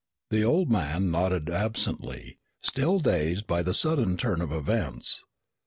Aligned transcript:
The 0.31 0.43
old 0.43 0.71
man 0.71 1.11
nodded 1.11 1.47
absently, 1.47 2.39
still 2.63 2.97
dazed 2.97 3.45
by 3.45 3.61
the 3.61 3.75
sudden 3.75 4.17
turn 4.17 4.41
of 4.41 4.51
events. 4.51 5.23